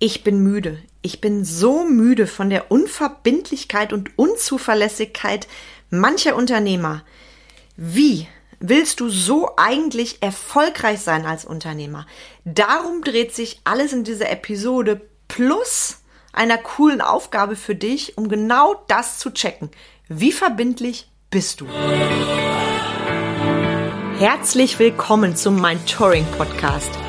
[0.00, 0.78] Ich bin müde.
[1.02, 5.48] Ich bin so müde von der Unverbindlichkeit und Unzuverlässigkeit
[5.90, 7.02] mancher Unternehmer.
[7.76, 8.28] Wie
[8.60, 12.06] willst du so eigentlich erfolgreich sein als Unternehmer?
[12.44, 15.98] Darum dreht sich alles in dieser Episode plus
[16.32, 19.68] einer coolen Aufgabe für dich, um genau das zu checken.
[20.08, 21.66] Wie verbindlich bist du?
[24.18, 26.90] Herzlich willkommen zum Mind Touring Podcast,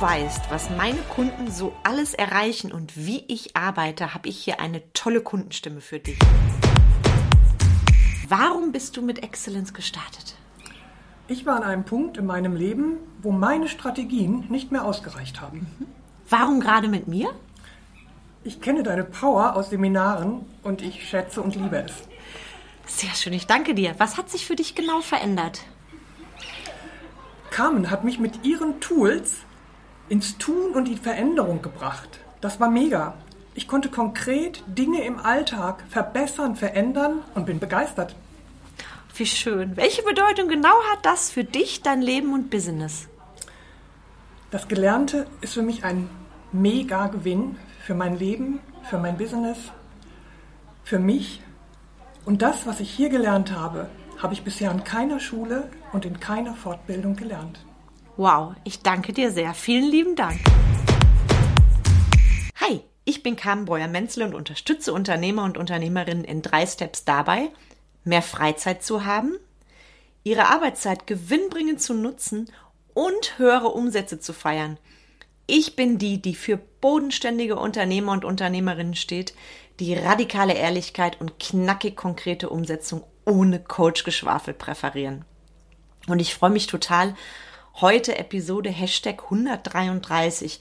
[0.00, 4.82] Weißt, was meine Kunden so alles erreichen und wie ich arbeite, habe ich hier eine
[4.92, 6.18] tolle Kundenstimme für dich.
[8.28, 10.34] Warum bist du mit Excellence gestartet?
[11.28, 15.66] Ich war an einem Punkt in meinem Leben, wo meine Strategien nicht mehr ausgereicht haben.
[16.28, 17.30] Warum gerade mit mir?
[18.44, 21.92] Ich kenne deine Power aus Seminaren und ich schätze und liebe es.
[22.86, 23.94] Sehr schön, ich danke dir.
[23.98, 25.62] Was hat sich für dich genau verändert?
[27.50, 29.46] Carmen hat mich mit ihren Tools
[30.08, 32.20] ins Tun und die Veränderung gebracht.
[32.40, 33.14] Das war mega.
[33.54, 38.14] Ich konnte konkret Dinge im Alltag verbessern, verändern und bin begeistert.
[39.14, 39.76] Wie schön.
[39.76, 43.08] Welche Bedeutung genau hat das für dich, dein Leben und Business?
[44.50, 46.08] Das Gelernte ist für mich ein
[46.52, 49.58] mega Gewinn für mein Leben, für mein Business,
[50.84, 51.40] für mich.
[52.24, 56.20] Und das, was ich hier gelernt habe, habe ich bisher an keiner Schule und in
[56.20, 57.65] keiner Fortbildung gelernt.
[58.18, 59.52] Wow, ich danke dir sehr.
[59.52, 60.40] Vielen lieben Dank.
[62.60, 67.50] Hi, ich bin Carmen Breuer-Menzel und unterstütze Unternehmer und Unternehmerinnen in drei Steps dabei,
[68.04, 69.36] mehr Freizeit zu haben,
[70.24, 72.50] ihre Arbeitszeit gewinnbringend zu nutzen
[72.94, 74.78] und höhere Umsätze zu feiern.
[75.46, 79.34] Ich bin die, die für bodenständige Unternehmer und Unternehmerinnen steht,
[79.78, 85.26] die radikale Ehrlichkeit und knackig konkrete Umsetzung ohne Coachgeschwafel präferieren.
[86.06, 87.14] Und ich freue mich total,
[87.80, 90.60] heute Episode Hashtag 133.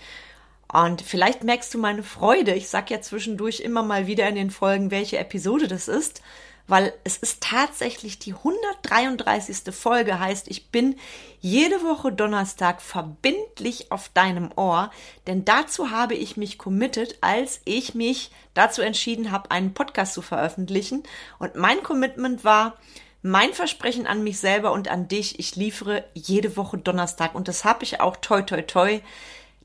[0.72, 2.54] Und vielleicht merkst du meine Freude.
[2.54, 6.22] Ich sag ja zwischendurch immer mal wieder in den Folgen, welche Episode das ist
[6.68, 9.74] weil es ist tatsächlich die 133.
[9.74, 10.96] Folge, heißt, ich bin
[11.40, 14.90] jede Woche Donnerstag verbindlich auf deinem Ohr,
[15.28, 20.22] denn dazu habe ich mich committed, als ich mich dazu entschieden habe, einen Podcast zu
[20.22, 21.04] veröffentlichen.
[21.38, 22.78] Und mein Commitment war,
[23.26, 27.66] mein Versprechen an mich selber und an dich, ich liefere jede Woche Donnerstag und das
[27.66, 29.00] habe ich auch toi toi toi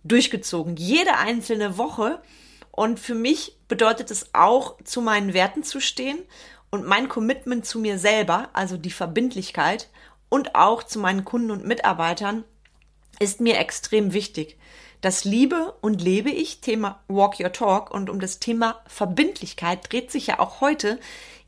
[0.02, 0.76] durchgezogen.
[0.76, 2.22] Jede einzelne Woche.
[2.70, 6.18] Und für mich bedeutet es auch, zu meinen Werten zu stehen
[6.70, 9.90] und mein Commitment zu mir selber, also die Verbindlichkeit
[10.30, 12.44] und auch zu meinen Kunden und Mitarbeitern,
[13.18, 14.56] ist mir extrem wichtig.
[15.02, 20.10] Das liebe und lebe ich, Thema Walk Your Talk und um das Thema Verbindlichkeit dreht
[20.10, 20.98] sich ja auch heute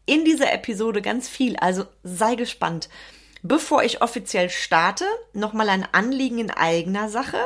[0.06, 2.88] in dieser Episode ganz viel, also sei gespannt.
[3.42, 7.38] Bevor ich offiziell starte, nochmal ein Anliegen in eigener Sache.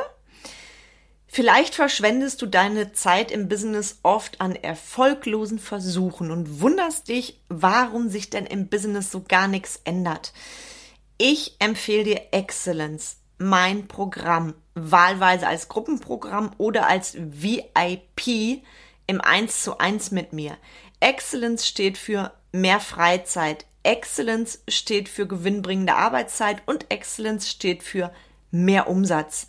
[1.27, 8.09] Vielleicht verschwendest du deine Zeit im Business oft an erfolglosen Versuchen und wunderst dich, warum
[8.09, 10.33] sich denn im Business so gar nichts ändert.
[11.17, 18.63] Ich empfehle dir Excellence, mein Programm, wahlweise als Gruppenprogramm oder als VIP
[19.07, 20.57] im 1 zu 1 mit mir.
[20.99, 23.65] Excellence steht für mehr Freizeit.
[23.83, 28.11] Excellence steht für gewinnbringende Arbeitszeit und Excellence steht für
[28.51, 29.47] mehr Umsatz.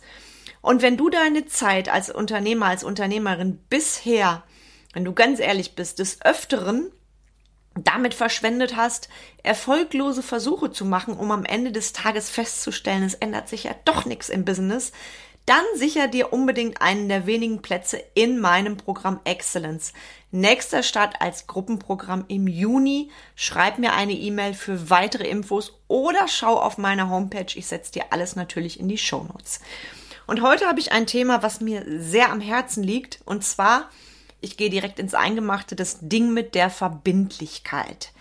[0.61, 4.43] Und wenn du deine Zeit als Unternehmer, als Unternehmerin bisher,
[4.93, 6.91] wenn du ganz ehrlich bist, des Öfteren
[7.75, 9.09] damit verschwendet hast,
[9.43, 14.05] erfolglose Versuche zu machen, um am Ende des Tages festzustellen, es ändert sich ja doch
[14.05, 14.91] nichts im Business,
[15.49, 19.93] dann sicher dir unbedingt einen der wenigen Plätze in meinem Programm Excellence.
[20.29, 23.09] Nächster Start als Gruppenprogramm im Juni.
[23.33, 27.51] Schreib mir eine E-Mail für weitere Infos oder schau auf meiner Homepage.
[27.55, 29.59] Ich setze dir alles natürlich in die Show Notes.
[30.27, 33.19] Und heute habe ich ein Thema, was mir sehr am Herzen liegt.
[33.25, 33.89] Und zwar,
[34.41, 38.11] ich gehe direkt ins Eingemachte, das Ding mit der Verbindlichkeit.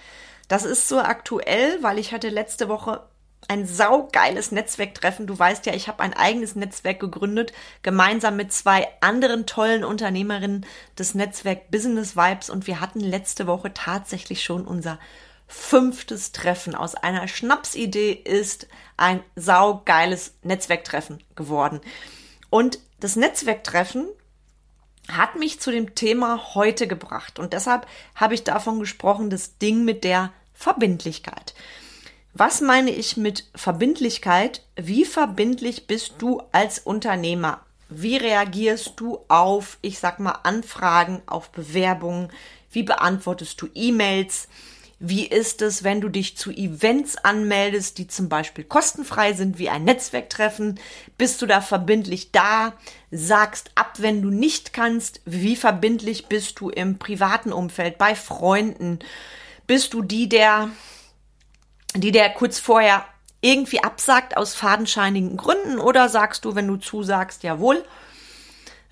[0.49, 3.03] Das ist so aktuell, weil ich hatte letzte Woche
[3.49, 5.27] ein saugeiles Netzwerktreffen.
[5.27, 7.53] Du weißt ja, ich habe ein eigenes Netzwerk gegründet,
[7.83, 10.67] gemeinsam mit zwei anderen tollen Unternehmerinnen
[10.99, 14.99] des Netzwerk Business Vibes und wir hatten letzte Woche tatsächlich schon unser
[15.47, 16.75] fünftes Treffen.
[16.75, 18.69] Aus einer Schnapsidee ist
[18.99, 21.81] ein saugeiles Netzwerktreffen geworden.
[22.51, 24.09] Und das Netzwerktreffen
[25.11, 27.39] hat mich zu dem Thema heute gebracht.
[27.39, 31.55] Und deshalb habe ich davon gesprochen, das Ding mit der Verbindlichkeit.
[32.39, 34.63] Was meine ich mit Verbindlichkeit?
[34.77, 37.63] Wie verbindlich bist du als Unternehmer?
[37.89, 42.31] Wie reagierst du auf, ich sag mal, Anfragen, auf Bewerbungen?
[42.71, 44.47] Wie beantwortest du E-Mails?
[45.01, 49.69] Wie ist es, wenn du dich zu Events anmeldest, die zum Beispiel kostenfrei sind, wie
[49.69, 50.79] ein Netzwerktreffen?
[51.17, 52.75] Bist du da verbindlich da?
[53.11, 55.23] Sagst ab, wenn du nicht kannst?
[55.25, 59.01] Wie verbindlich bist du im privaten Umfeld, bei Freunden?
[59.67, 60.71] Bist du die, der,
[61.95, 63.05] die der kurz vorher
[63.41, 65.79] irgendwie absagt aus fadenscheinigen Gründen?
[65.79, 67.85] Oder sagst du, wenn du zusagst, jawohl,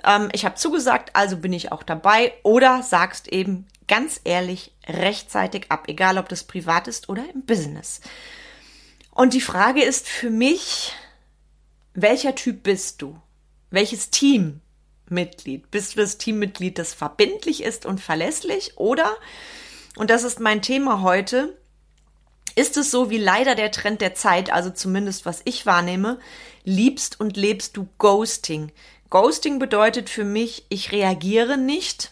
[0.04, 2.32] ähm, ich habe zugesagt, also bin ich auch dabei?
[2.42, 8.00] Oder sagst eben, ganz ehrlich rechtzeitig ab, egal ob das privat ist oder im Business.
[9.10, 10.92] Und die Frage ist für mich,
[11.94, 13.18] welcher Typ bist du?
[13.70, 15.70] Welches Teammitglied?
[15.70, 18.76] Bist du das Teammitglied, das verbindlich ist und verlässlich?
[18.76, 19.16] Oder,
[19.96, 21.56] und das ist mein Thema heute,
[22.56, 26.18] ist es so wie leider der Trend der Zeit, also zumindest was ich wahrnehme,
[26.64, 28.72] liebst und lebst du Ghosting.
[29.10, 32.10] Ghosting bedeutet für mich, ich reagiere nicht,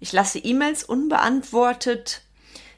[0.00, 2.22] ich lasse E-Mails unbeantwortet.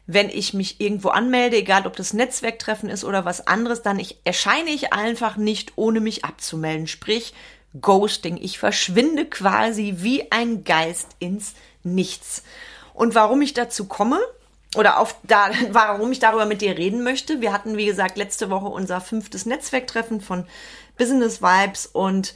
[0.06, 4.18] Wenn ich mich irgendwo anmelde, egal ob das Netzwerktreffen ist oder was anderes, dann ich,
[4.24, 6.86] erscheine ich einfach nicht, ohne mich abzumelden.
[6.86, 7.32] Sprich,
[7.80, 8.36] Ghosting.
[8.36, 12.42] Ich verschwinde quasi wie ein Geist ins Nichts.
[12.92, 14.20] Und warum ich dazu komme,
[14.76, 17.40] oder auf da, warum ich darüber mit dir reden möchte.
[17.40, 20.46] Wir hatten, wie gesagt, letzte Woche unser fünftes Netzwerktreffen von
[20.96, 22.34] Business Vibes und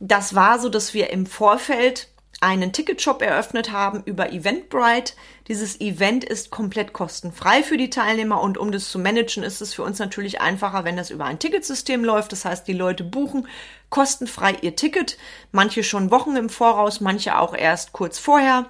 [0.00, 2.08] das war so, dass wir im Vorfeld
[2.40, 5.14] einen Ticketshop eröffnet haben über Eventbrite.
[5.48, 9.72] Dieses Event ist komplett kostenfrei für die Teilnehmer und um das zu managen, ist es
[9.72, 12.32] für uns natürlich einfacher, wenn das über ein Ticketsystem läuft.
[12.32, 13.48] Das heißt, die Leute buchen
[13.88, 15.16] kostenfrei ihr Ticket,
[15.52, 18.66] manche schon Wochen im Voraus, manche auch erst kurz vorher,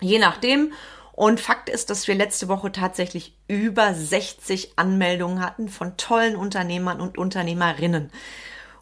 [0.00, 0.72] je nachdem.
[1.16, 7.00] Und Fakt ist, dass wir letzte Woche tatsächlich über 60 Anmeldungen hatten von tollen Unternehmern
[7.00, 8.10] und Unternehmerinnen.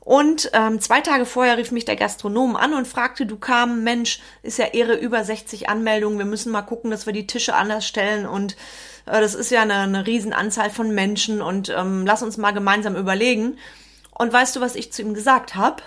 [0.00, 4.18] Und ähm, zwei Tage vorher rief mich der Gastronom an und fragte, du kam, Mensch,
[4.42, 7.86] ist ja irre, über 60 Anmeldungen, wir müssen mal gucken, dass wir die Tische anders
[7.86, 8.56] stellen und
[9.06, 12.96] äh, das ist ja eine, eine Riesenanzahl von Menschen und ähm, lass uns mal gemeinsam
[12.96, 13.58] überlegen.
[14.10, 15.82] Und weißt du, was ich zu ihm gesagt habe?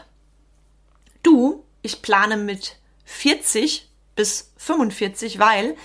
[1.23, 5.75] Du, ich plane mit 40 bis 45, weil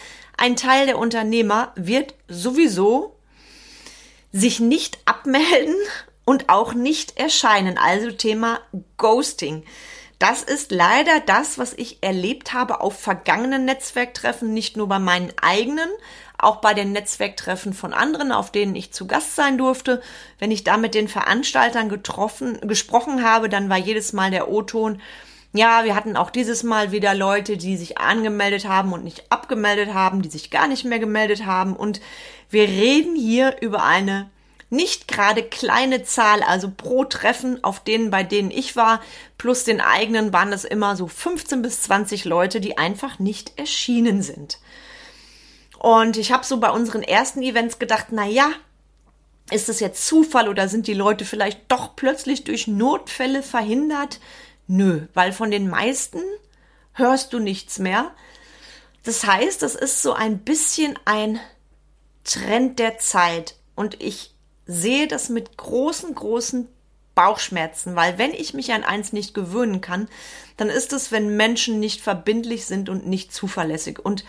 [0.40, 3.14] ein Teil der Unternehmer wird sowieso
[4.32, 5.76] sich nicht abmelden
[6.24, 7.76] und auch nicht erscheinen.
[7.76, 8.60] Also Thema
[8.96, 9.64] Ghosting.
[10.18, 15.32] Das ist leider das, was ich erlebt habe auf vergangenen Netzwerktreffen, nicht nur bei meinen
[15.42, 15.90] eigenen,
[16.38, 20.00] auch bei den Netzwerktreffen von anderen, auf denen ich zu Gast sein durfte.
[20.38, 25.02] Wenn ich da mit den Veranstaltern getroffen, gesprochen habe, dann war jedes Mal der O-Ton,
[25.52, 29.92] ja, wir hatten auch dieses Mal wieder Leute, die sich angemeldet haben und nicht abgemeldet
[29.92, 31.74] haben, die sich gar nicht mehr gemeldet haben.
[31.74, 32.00] Und
[32.50, 34.30] wir reden hier über eine
[34.70, 39.00] nicht gerade kleine Zahl, also pro Treffen, auf denen, bei denen ich war,
[39.36, 44.22] plus den eigenen, waren es immer so 15 bis 20 Leute, die einfach nicht erschienen
[44.22, 44.58] sind.
[45.80, 48.52] Und ich habe so bei unseren ersten Events gedacht, na ja,
[49.50, 54.20] ist es jetzt Zufall oder sind die Leute vielleicht doch plötzlich durch Notfälle verhindert?
[54.72, 56.20] Nö, weil von den meisten
[56.92, 58.12] hörst du nichts mehr.
[59.02, 61.40] Das heißt, das ist so ein bisschen ein
[62.22, 63.56] Trend der Zeit.
[63.74, 64.32] Und ich
[64.66, 66.68] sehe das mit großen, großen
[67.16, 70.08] Bauchschmerzen, weil wenn ich mich an eins nicht gewöhnen kann,
[70.56, 73.98] dann ist es, wenn Menschen nicht verbindlich sind und nicht zuverlässig.
[73.98, 74.24] Und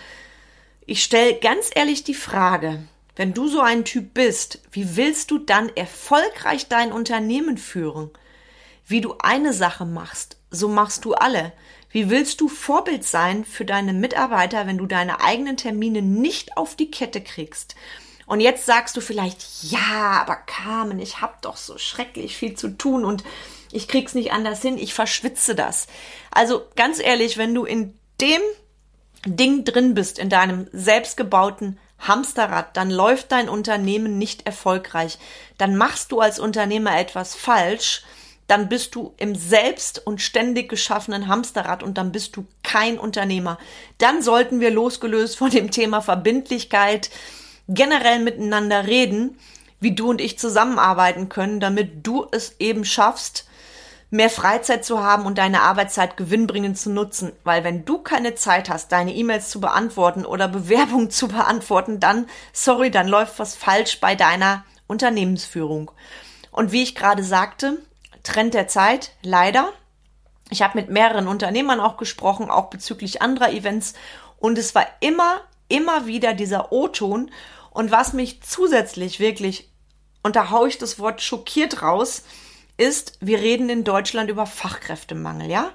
[0.88, 2.82] ich stelle ganz ehrlich die Frage,
[3.16, 8.10] wenn du so ein Typ bist, wie willst du dann erfolgreich dein Unternehmen führen?
[8.92, 11.54] Wie du eine Sache machst, so machst du alle.
[11.92, 16.76] Wie willst du Vorbild sein für deine Mitarbeiter, wenn du deine eigenen Termine nicht auf
[16.76, 17.76] die Kette kriegst?
[18.26, 22.68] Und jetzt sagst du vielleicht, ja, aber Carmen, ich hab doch so schrecklich viel zu
[22.78, 23.24] tun und
[23.72, 25.88] ich krieg's nicht anders hin, ich verschwitze das.
[26.30, 28.42] Also ganz ehrlich, wenn du in dem
[29.26, 35.18] Ding drin bist, in deinem selbstgebauten Hamsterrad, dann läuft dein Unternehmen nicht erfolgreich.
[35.58, 38.04] Dann machst du als Unternehmer etwas falsch,
[38.52, 43.58] dann bist du im selbst und ständig geschaffenen Hamsterrad und dann bist du kein Unternehmer.
[43.98, 47.12] Dann sollten wir losgelöst von dem Thema Verbindlichkeit,
[47.70, 49.38] generell miteinander reden,
[49.80, 53.48] wie du und ich zusammenarbeiten können, damit du es eben schaffst,
[54.10, 57.32] mehr Freizeit zu haben und deine Arbeitszeit gewinnbringend zu nutzen.
[57.46, 62.28] Weil wenn du keine Zeit hast, deine E-Mails zu beantworten oder Bewerbungen zu beantworten, dann,
[62.52, 65.90] sorry, dann läuft was falsch bei deiner Unternehmensführung.
[66.52, 67.78] Und wie ich gerade sagte,
[68.24, 69.72] Trend der Zeit, leider.
[70.50, 73.94] Ich habe mit mehreren Unternehmern auch gesprochen, auch bezüglich anderer Events.
[74.38, 77.32] Und es war immer, immer wieder dieser O-Ton
[77.72, 79.70] Und was mich zusätzlich wirklich,
[80.24, 82.24] und da haue ich das Wort schockiert raus,
[82.78, 85.72] ist, wir reden in Deutschland über Fachkräftemangel, ja?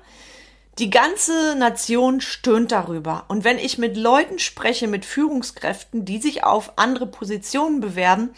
[0.79, 3.25] Die ganze Nation stöhnt darüber.
[3.29, 8.35] Und wenn ich mit Leuten spreche, mit Führungskräften, die sich auf andere Positionen bewerben,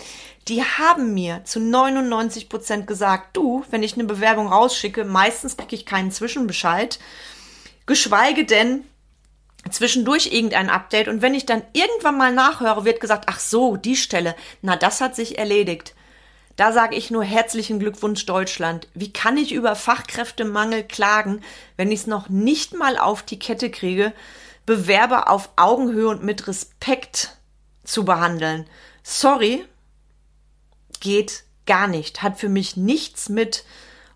[0.47, 5.75] die haben mir zu 99 Prozent gesagt, du, wenn ich eine Bewerbung rausschicke, meistens kriege
[5.75, 7.01] ich keinen Zwischenbescheid,
[7.87, 8.85] geschweige denn
[9.69, 11.09] zwischendurch irgendein Update.
[11.09, 15.01] Und wenn ich dann irgendwann mal nachhöre, wird gesagt, ach so, die Stelle, na, das
[15.01, 15.93] hat sich erledigt.
[16.59, 18.89] Da sage ich nur herzlichen Glückwunsch Deutschland.
[18.93, 21.41] Wie kann ich über Fachkräftemangel klagen,
[21.77, 24.13] wenn ich es noch nicht mal auf die Kette kriege,
[24.67, 27.37] Bewerber auf Augenhöhe und mit Respekt
[27.85, 28.67] zu behandeln?
[29.05, 29.65] Sorry,
[30.99, 32.23] geht gar nicht.
[32.25, 33.65] Hat für mich nichts mit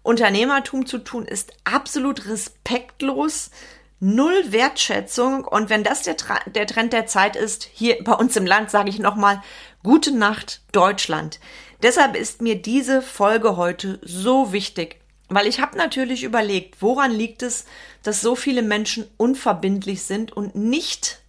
[0.03, 3.53] Unternehmertum zu tun, ist absolut respektlos,
[4.01, 5.45] null Wertschätzung.
[5.45, 8.91] Und wenn das der, der Trend der Zeit ist, hier bei uns im Land, sage
[8.91, 9.41] ich nochmal,
[9.85, 11.39] gute Nacht Deutschland.
[11.83, 17.43] Deshalb ist mir diese Folge heute so wichtig, weil ich habe natürlich überlegt, woran liegt
[17.43, 17.65] es,
[18.05, 21.21] dass so viele Menschen unverbindlich sind und nicht,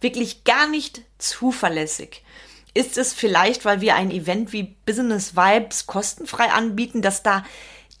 [0.00, 2.24] wirklich gar nicht zuverlässig.
[2.74, 7.44] Ist es vielleicht, weil wir ein Event wie Business Vibes kostenfrei anbieten, dass da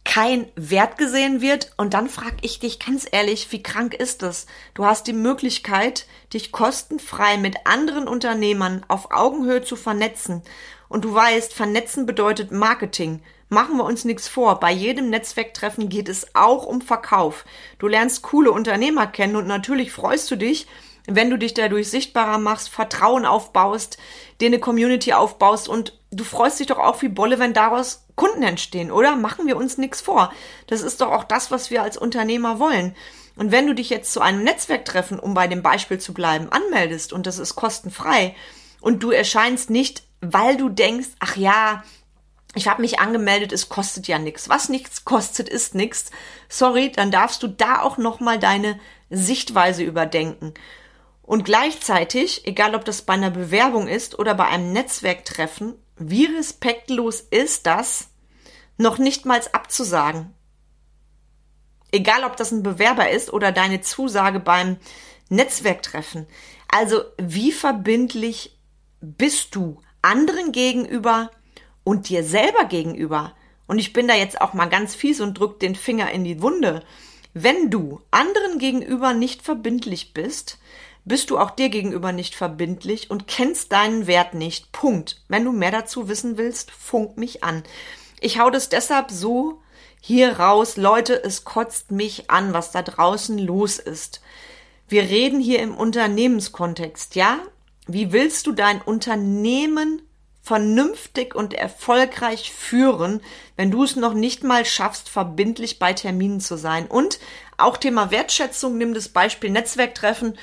[0.04, 1.72] kein Wert gesehen wird?
[1.76, 4.46] Und dann frage ich dich ganz ehrlich, wie krank ist das?
[4.74, 10.42] Du hast die Möglichkeit, dich kostenfrei mit anderen Unternehmern auf Augenhöhe zu vernetzen
[10.88, 13.22] und du weißt, vernetzen bedeutet Marketing.
[13.48, 14.60] Machen wir uns nichts vor.
[14.60, 17.44] Bei jedem Netzwerktreffen geht es auch um Verkauf.
[17.78, 20.66] Du lernst coole Unternehmer kennen und natürlich freust du dich,
[21.06, 23.96] wenn du dich dadurch sichtbarer machst, Vertrauen aufbaust,
[24.40, 28.42] dir eine Community aufbaust und du freust dich doch auch wie Bolle, wenn daraus Kunden
[28.42, 29.16] entstehen, oder?
[29.16, 30.32] Machen wir uns nichts vor.
[30.66, 32.94] Das ist doch auch das, was wir als Unternehmer wollen.
[33.36, 37.12] Und wenn du dich jetzt zu einem Netzwerktreffen, um bei dem Beispiel zu bleiben, anmeldest
[37.14, 38.34] und das ist kostenfrei
[38.80, 41.82] und du erscheinst nicht weil du denkst, ach ja,
[42.54, 44.48] ich habe mich angemeldet, es kostet ja nichts.
[44.48, 46.10] Was nichts kostet, ist nichts.
[46.48, 50.54] Sorry, dann darfst du da auch noch mal deine Sichtweise überdenken.
[51.22, 57.20] Und gleichzeitig, egal ob das bei einer Bewerbung ist oder bei einem Netzwerktreffen, wie respektlos
[57.20, 58.08] ist das,
[58.78, 60.34] noch nicht mal abzusagen.
[61.92, 64.78] Egal ob das ein Bewerber ist oder deine Zusage beim
[65.28, 66.26] Netzwerktreffen.
[66.68, 68.58] Also wie verbindlich
[69.00, 71.30] bist du anderen gegenüber
[71.84, 73.32] und dir selber gegenüber.
[73.66, 76.42] Und ich bin da jetzt auch mal ganz fies und drück den Finger in die
[76.42, 76.82] Wunde.
[77.34, 80.58] Wenn du anderen gegenüber nicht verbindlich bist,
[81.04, 84.72] bist du auch dir gegenüber nicht verbindlich und kennst deinen Wert nicht.
[84.72, 85.22] Punkt.
[85.28, 87.62] Wenn du mehr dazu wissen willst, funk mich an.
[88.20, 89.62] Ich hau das deshalb so
[90.00, 90.76] hier raus.
[90.76, 94.20] Leute, es kotzt mich an, was da draußen los ist.
[94.88, 97.38] Wir reden hier im Unternehmenskontext, ja?
[97.90, 100.02] Wie willst du dein Unternehmen
[100.42, 103.22] vernünftig und erfolgreich führen,
[103.56, 106.86] wenn du es noch nicht mal schaffst, verbindlich bei Terminen zu sein?
[106.86, 107.18] Und
[107.56, 110.36] auch Thema Wertschätzung, nimm das Beispiel Netzwerktreffen.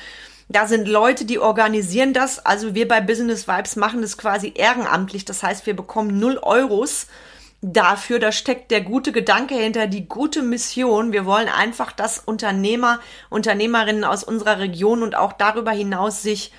[0.49, 2.43] Da sind Leute, die organisieren das.
[2.43, 5.23] Also wir bei Business Vibes machen das quasi ehrenamtlich.
[5.23, 7.05] Das heißt, wir bekommen null Euros
[7.61, 8.17] dafür.
[8.17, 11.13] Da steckt der gute Gedanke hinter, die gute Mission.
[11.13, 12.99] Wir wollen einfach, dass Unternehmer,
[13.29, 16.51] Unternehmerinnen aus unserer Region und auch darüber hinaus sich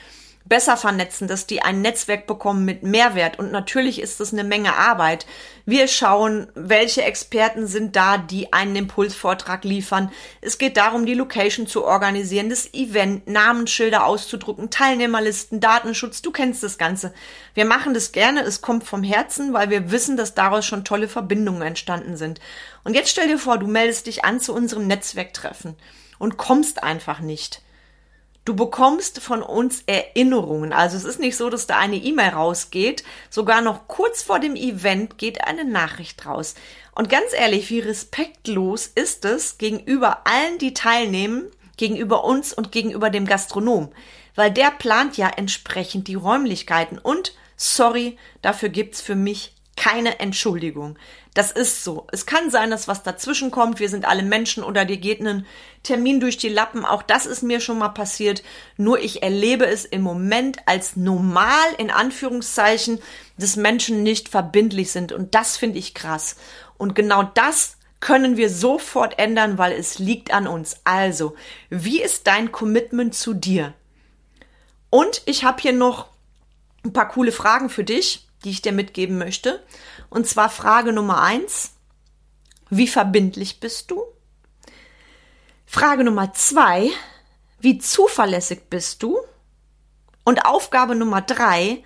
[0.48, 3.38] besser vernetzen, dass die ein Netzwerk bekommen mit Mehrwert.
[3.38, 5.26] Und natürlich ist es eine Menge Arbeit.
[5.64, 10.12] Wir schauen, welche Experten sind da, die einen Impulsvortrag liefern.
[10.40, 16.22] Es geht darum, die Location zu organisieren, das Event, Namensschilder auszudrucken, Teilnehmerlisten, Datenschutz.
[16.22, 17.12] Du kennst das Ganze.
[17.54, 18.42] Wir machen das gerne.
[18.42, 22.40] Es kommt vom Herzen, weil wir wissen, dass daraus schon tolle Verbindungen entstanden sind.
[22.84, 25.76] Und jetzt stell dir vor, du meldest dich an zu unserem Netzwerktreffen
[26.18, 27.62] und kommst einfach nicht.
[28.46, 30.72] Du bekommst von uns Erinnerungen.
[30.72, 33.02] Also es ist nicht so, dass da eine E-Mail rausgeht.
[33.28, 36.54] Sogar noch kurz vor dem Event geht eine Nachricht raus.
[36.94, 43.10] Und ganz ehrlich, wie respektlos ist es gegenüber allen, die teilnehmen, gegenüber uns und gegenüber
[43.10, 43.90] dem Gastronom.
[44.36, 46.98] Weil der plant ja entsprechend die Räumlichkeiten.
[46.98, 50.98] Und, sorry, dafür gibt's für mich keine Entschuldigung.
[51.34, 52.06] Das ist so.
[52.10, 53.78] Es kann sein, dass was dazwischen kommt.
[53.78, 55.46] Wir sind alle Menschen oder dir geht ein
[55.82, 56.84] Termin durch die Lappen.
[56.84, 58.42] Auch das ist mir schon mal passiert.
[58.78, 63.00] Nur ich erlebe es im Moment als normal, in Anführungszeichen,
[63.38, 65.12] dass Menschen nicht verbindlich sind.
[65.12, 66.36] Und das finde ich krass.
[66.78, 70.80] Und genau das können wir sofort ändern, weil es liegt an uns.
[70.84, 71.36] Also,
[71.68, 73.74] wie ist dein Commitment zu dir?
[74.88, 76.06] Und ich habe hier noch
[76.84, 79.60] ein paar coole Fragen für dich die ich dir mitgeben möchte.
[80.08, 81.72] Und zwar Frage Nummer eins.
[82.70, 84.04] Wie verbindlich bist du?
[85.66, 86.90] Frage Nummer zwei.
[87.58, 89.18] Wie zuverlässig bist du?
[90.22, 91.82] Und Aufgabe Nummer drei.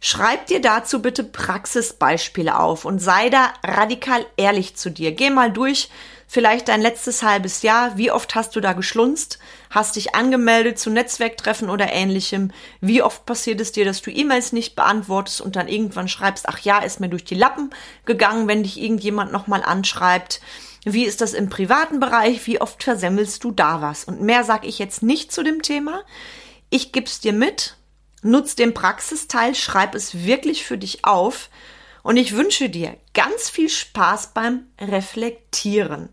[0.00, 5.12] Schreib dir dazu bitte Praxisbeispiele auf und sei da radikal ehrlich zu dir.
[5.12, 5.90] Geh mal durch,
[6.32, 7.98] vielleicht dein letztes halbes Jahr.
[7.98, 9.38] Wie oft hast du da geschlunzt?
[9.68, 12.52] Hast dich angemeldet zu Netzwerktreffen oder ähnlichem?
[12.80, 16.58] Wie oft passiert es dir, dass du E-Mails nicht beantwortest und dann irgendwann schreibst, ach
[16.60, 17.68] ja, ist mir durch die Lappen
[18.06, 20.40] gegangen, wenn dich irgendjemand nochmal anschreibt?
[20.84, 22.46] Wie ist das im privaten Bereich?
[22.46, 24.04] Wie oft versemmelst du da was?
[24.04, 26.02] Und mehr sage ich jetzt nicht zu dem Thema.
[26.70, 27.76] Ich gib's dir mit
[28.22, 31.50] Nutz den Praxisteil, schreib es wirklich für dich auf
[32.02, 36.08] und ich wünsche dir ganz viel Spaß beim Reflektieren.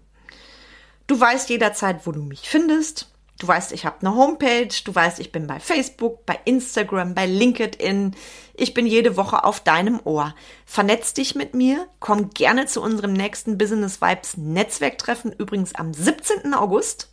[1.10, 3.10] Du weißt jederzeit, wo du mich findest.
[3.40, 4.70] Du weißt, ich habe eine Homepage.
[4.86, 8.16] Du weißt, ich bin bei Facebook, bei Instagram, bei LinkedIn.
[8.54, 10.36] Ich bin jede Woche auf deinem Ohr.
[10.68, 11.88] Vernetz dich mit mir.
[12.00, 16.54] Komm gerne zu unserem nächsten Business Vibes Netzwerktreffen, übrigens am 17.
[16.54, 17.10] August.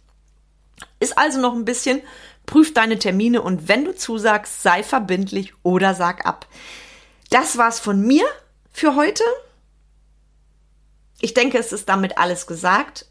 [1.01, 2.03] Ist also noch ein bisschen
[2.45, 6.47] Prüf deine Termine und wenn du zusagst, sei verbindlich oder sag ab.
[7.31, 8.27] Das war's von mir
[8.71, 9.25] für heute.
[11.23, 13.07] Ich denke, es ist damit alles gesagt.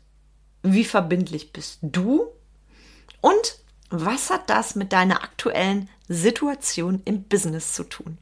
[0.67, 2.25] Wie verbindlich bist du?
[3.21, 3.59] Und
[3.91, 8.17] was hat das mit deiner aktuellen Situation im Business zu tun?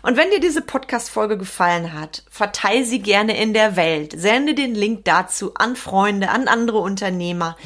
[0.00, 4.18] Und wenn dir diese Podcast-Folge gefallen hat, verteile sie gerne in der Welt.
[4.18, 7.58] Sende den Link dazu an Freunde, an andere Unternehmer.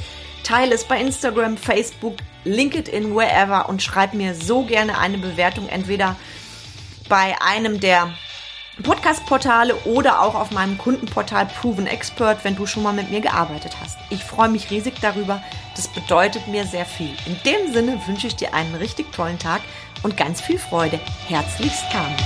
[0.42, 6.16] Teile es bei Instagram, Facebook, LinkedIn, wherever und schreib mir so gerne eine Bewertung, entweder
[7.08, 8.12] bei einem der
[8.82, 13.76] Podcast-Portale oder auch auf meinem Kundenportal Proven Expert, wenn du schon mal mit mir gearbeitet
[13.80, 13.98] hast.
[14.10, 15.42] Ich freue mich riesig darüber.
[15.76, 17.14] Das bedeutet mir sehr viel.
[17.26, 19.60] In dem Sinne wünsche ich dir einen richtig tollen Tag
[20.02, 20.98] und ganz viel Freude.
[21.28, 22.16] Herzlichst Carmen.